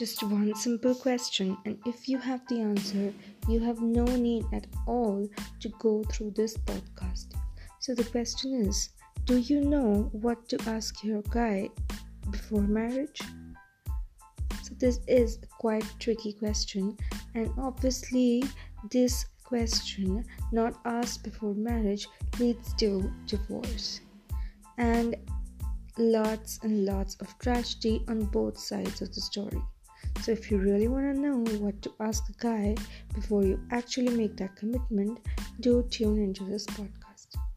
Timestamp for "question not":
19.44-20.80